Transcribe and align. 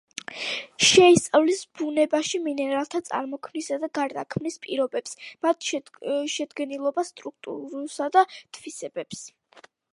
შეისწავლის 0.91 1.59
ბუნებაში 1.81 2.39
მინერალთა 2.45 3.01
წარმოქმნისა 3.11 3.79
და 3.85 3.91
გარდაქმნის 3.99 4.57
პირობებს, 4.65 5.15
მათ 5.47 5.71
შედგენილობას, 6.39 7.15
სტრუქტურასა 7.17 8.13
და 8.19 8.29
თვისებებს. 8.39 9.27